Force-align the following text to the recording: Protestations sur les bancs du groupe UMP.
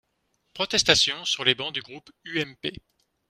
Protestations 0.55 1.25
sur 1.25 1.43
les 1.43 1.53
bancs 1.53 1.75
du 1.75 1.83
groupe 1.83 2.09
UMP. 2.25 2.69